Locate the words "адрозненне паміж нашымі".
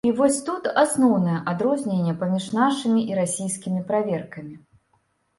1.51-3.03